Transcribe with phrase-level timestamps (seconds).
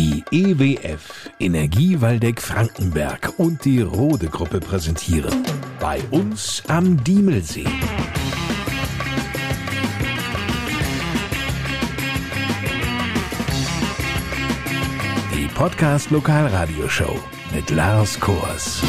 [0.00, 5.44] Die EWF Energie Waldeck Frankenberg und die Rode Gruppe präsentieren
[5.78, 7.66] bei uns am Diemelsee.
[15.34, 17.22] Die Podcast Lokalradioshow
[17.54, 18.82] mit Lars Kors.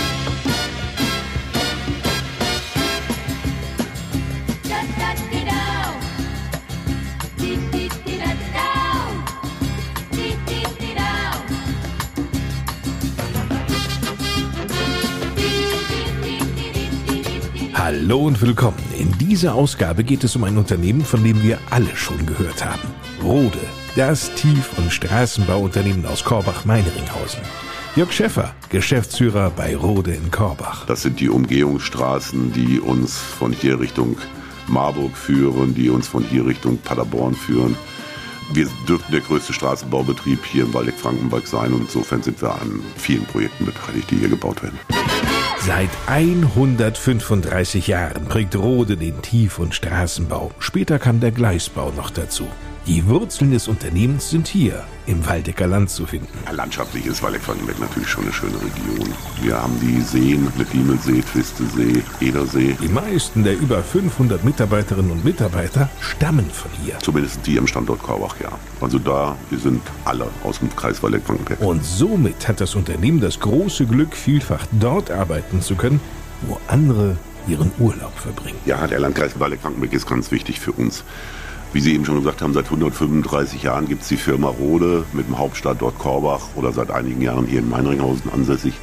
[17.94, 18.78] Hallo und willkommen.
[18.98, 22.88] In dieser Ausgabe geht es um ein Unternehmen, von dem wir alle schon gehört haben.
[23.22, 23.60] Rode,
[23.98, 27.42] das Tief- und Straßenbauunternehmen aus Korbach-Meineringhausen.
[27.98, 30.86] Jörg Schäffer, Geschäftsführer bei Rode in Korbach.
[30.86, 34.16] Das sind die Umgehungsstraßen, die uns von hier Richtung
[34.68, 37.76] Marburg führen, die uns von hier Richtung Paderborn führen.
[38.54, 43.26] Wir dürften der größte Straßenbaubetrieb hier im Waldeck-Frankenberg sein und insofern sind wir an vielen
[43.26, 44.80] Projekten beteiligt, die hier gebaut werden.
[45.64, 50.50] Seit 135 Jahren prägt Rode den Tief- und Straßenbau.
[50.58, 52.48] Später kam der Gleisbau noch dazu.
[52.88, 56.28] Die Wurzeln des Unternehmens sind hier im Waldecker Land zu finden.
[56.46, 59.14] Ja, landschaftlich ist Waldeck-Frankenberg natürlich schon eine schöne Region.
[59.40, 62.76] Wir haben die Seen mit Diemelsee, Twistesee, Edersee.
[62.82, 66.98] Die meisten der über 500 Mitarbeiterinnen und Mitarbeiter stammen von hier.
[67.04, 68.50] Zumindest die am Standort Korbach, ja.
[68.82, 71.62] Also da, wir sind alle aus dem Kreis Waldeck-Frankenberg.
[71.62, 76.02] Und somit hat das Unternehmen das große Glück, vielfach dort arbeiten zu können,
[76.48, 77.16] wo andere
[77.48, 78.58] ihren Urlaub verbringen.
[78.66, 81.04] Ja, der Landkreis Waldeck-Frankenberg ist ganz wichtig für uns.
[81.74, 85.28] Wie Sie eben schon gesagt haben, seit 135 Jahren gibt es die Firma Rode mit
[85.28, 88.74] dem Hauptstandort Korbach oder seit einigen Jahren hier in Meinringhausen ansässig.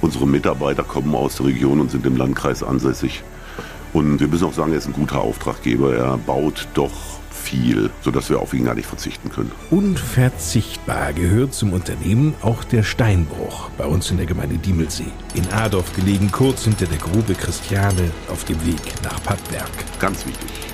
[0.00, 3.22] Unsere Mitarbeiter kommen aus der Region und sind im Landkreis ansässig.
[3.92, 5.94] Und wir müssen auch sagen, er ist ein guter Auftraggeber.
[5.94, 6.90] Er baut doch
[7.30, 9.52] viel, sodass wir auf ihn gar nicht verzichten können.
[9.70, 15.12] Unverzichtbar gehört zum Unternehmen auch der Steinbruch bei uns in der Gemeinde Diemelsee.
[15.34, 19.70] In Adorf gelegen, kurz hinter der Grube Christiane auf dem Weg nach Pattberg.
[20.00, 20.67] Ganz wichtig.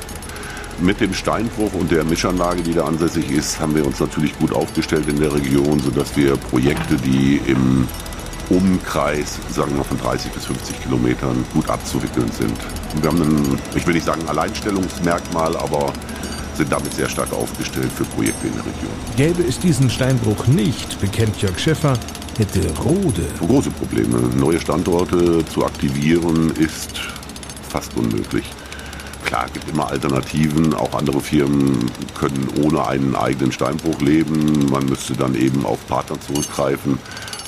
[0.81, 4.53] Mit dem Steinbruch und der Mischanlage, die da ansässig ist, haben wir uns natürlich gut
[4.53, 7.87] aufgestellt in der Region, sodass wir Projekte, die im
[8.51, 12.57] Umkreis, sagen wir von 30 bis 50 Kilometern, gut abzuwickeln sind.
[13.01, 15.93] Wir haben ein, ich will nicht sagen Alleinstellungsmerkmal, aber
[16.55, 18.93] sind damit sehr stark aufgestellt für Projekte in der Region.
[19.17, 21.99] Gäbe es diesen Steinbruch nicht, bekennt Jörg Schäffer,
[22.37, 24.19] hätte Rode Große Probleme.
[24.37, 27.01] Neue Standorte zu aktivieren ist
[27.69, 28.45] fast unmöglich.
[29.25, 30.75] Klar, es gibt immer Alternativen.
[30.75, 34.71] Auch andere Firmen können ohne einen eigenen Steinbruch leben.
[34.71, 36.99] Man müsste dann eben auf Partner zurückgreifen.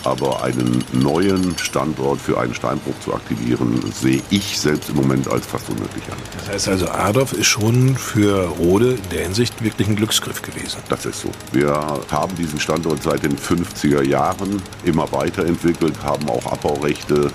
[0.05, 5.45] Aber einen neuen Standort für einen Steinbruch zu aktivieren, sehe ich selbst im Moment als
[5.47, 6.17] fast unmöglich an.
[6.39, 10.79] Das heißt also, Adorf ist schon für Rode in der Hinsicht wirklich ein Glücksgriff gewesen.
[10.89, 11.31] Das ist so.
[11.51, 11.73] Wir
[12.09, 17.33] haben diesen Standort seit den 50er Jahren immer weiterentwickelt, haben auch Abbaurechte,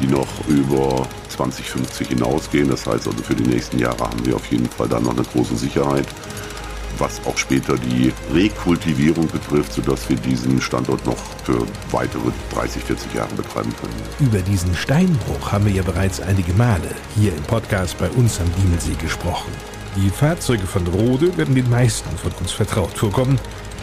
[0.00, 2.68] die noch über 2050 hinausgehen.
[2.68, 5.22] Das heißt also, für die nächsten Jahre haben wir auf jeden Fall dann noch eine
[5.22, 6.06] große Sicherheit,
[6.98, 13.14] was auch später die Rekultivierung betrifft, sodass wir diesen Standort noch für weitere 30, 40
[13.14, 14.28] Jahre betreiben können.
[14.28, 18.50] Über diesen Steinbruch haben wir ja bereits einige Male hier im Podcast bei uns am
[18.62, 19.50] Diemelsee gesprochen.
[19.96, 23.40] Die Fahrzeuge von Rode werden den meisten von uns vertraut vorkommen,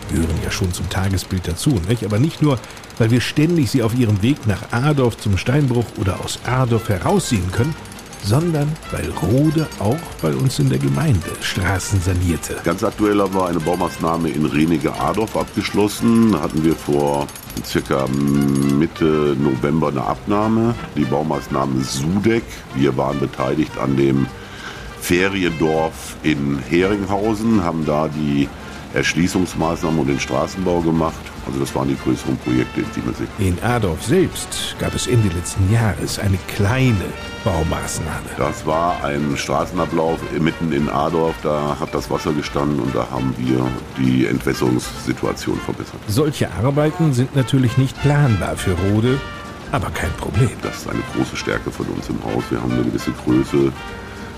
[0.09, 2.03] gehören ja schon zum Tagesbild dazu, nicht?
[2.06, 2.59] aber nicht nur,
[2.97, 7.51] weil wir ständig sie auf ihrem Weg nach Adorf zum Steinbruch oder aus Adorf heraussehen
[7.51, 7.75] können,
[8.23, 12.57] sondern weil Rode auch bei uns in der Gemeinde Straßen sanierte.
[12.63, 16.34] Ganz aktuell haben wir eine Baumaßnahme in Renige-Adorf abgeschlossen.
[16.34, 17.28] Da hatten wir vor
[17.66, 20.75] circa Mitte November eine Abnahme.
[20.95, 22.44] Die Baumaßnahme Sudeck.
[22.75, 24.28] Wir waren beteiligt an dem
[25.00, 28.50] Feriendorf in Heringhausen, haben da die
[28.94, 31.16] Erschließungsmaßnahmen und den Straßenbau gemacht.
[31.46, 33.28] Also das waren die größeren Projekte in Diemelsee.
[33.40, 37.06] In Adorf selbst gab es Ende letzten Jahres eine kleine
[37.44, 38.30] Baumaßnahme.
[38.38, 41.36] Das war ein Straßenablauf mitten in Adorf.
[41.44, 43.66] Da hat das Wasser gestanden und da haben wir
[43.98, 46.00] die Entwässerungssituation verbessert.
[46.07, 49.19] Solche Arbeiten sind natürlich nicht planbar für Rode,
[49.72, 50.51] aber kein Problem.
[50.62, 52.44] Das ist eine große Stärke von uns im Haus.
[52.50, 53.72] Wir haben eine gewisse Größe,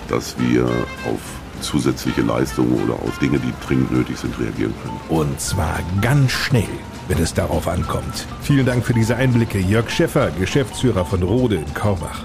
[0.07, 1.19] dass wir auf
[1.61, 4.99] zusätzliche Leistungen oder auf Dinge, die dringend nötig sind, reagieren können.
[5.09, 6.69] Und zwar ganz schnell,
[7.07, 8.27] wenn es darauf ankommt.
[8.41, 12.23] Vielen Dank für diese Einblicke, Jörg Schäffer, Geschäftsführer von Rode in Korbach.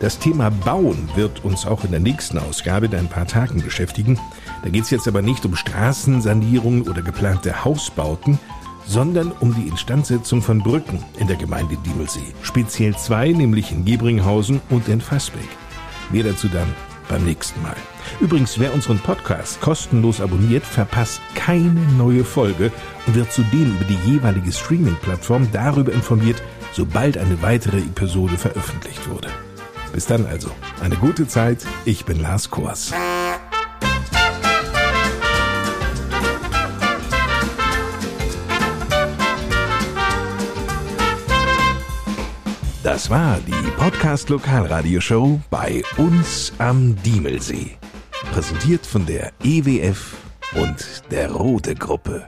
[0.00, 4.18] Das Thema Bauen wird uns auch in der nächsten Ausgabe in ein paar Tagen beschäftigen.
[4.62, 8.38] Da geht es jetzt aber nicht um Straßensanierung oder geplante Hausbauten,
[8.86, 12.34] sondern um die Instandsetzung von Brücken in der Gemeinde Diemelsee.
[12.42, 15.48] Speziell zwei, nämlich in Gebringhausen und in Fassbeck.
[16.10, 16.68] Mehr dazu dann
[17.08, 17.76] beim nächsten Mal.
[18.20, 22.72] Übrigens, wer unseren Podcast kostenlos abonniert, verpasst keine neue Folge
[23.06, 26.42] und wird zudem über die jeweilige Streaming-Plattform darüber informiert,
[26.72, 29.28] sobald eine weitere Episode veröffentlicht wurde.
[29.92, 30.50] Bis dann also.
[30.82, 31.64] Eine gute Zeit.
[31.84, 32.92] Ich bin Lars Kors.
[42.96, 47.76] Das war die Podcast Lokalradioshow bei uns am Diemelsee.
[48.32, 50.16] Präsentiert von der EWF
[50.54, 52.26] und der Rote Gruppe.